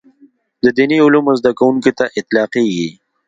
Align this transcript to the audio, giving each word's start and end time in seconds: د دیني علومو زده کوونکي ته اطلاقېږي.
د 0.63 0.65
دیني 0.77 0.97
علومو 1.05 1.33
زده 1.39 1.51
کوونکي 1.59 1.91
ته 1.97 2.05
اطلاقېږي. 2.19 2.89